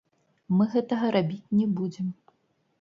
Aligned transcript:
Мы 0.59 0.67
гэтага 0.73 1.13
рабіць 1.17 1.51
не 1.61 1.71
будзем. 1.81 2.13